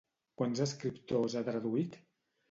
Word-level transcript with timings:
Quants 0.41 0.61
escriptors 0.65 1.35
ha 1.35 1.43
traduït? 1.51 1.99